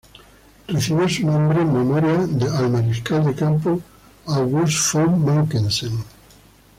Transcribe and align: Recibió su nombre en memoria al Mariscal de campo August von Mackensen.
Recibió 0.67 1.07
su 1.07 1.27
nombre 1.27 1.61
en 1.61 1.71
memoria 1.71 2.27
al 2.57 2.71
Mariscal 2.71 3.23
de 3.23 3.35
campo 3.35 3.79
August 4.25 4.93
von 4.95 5.23
Mackensen. 5.23 5.91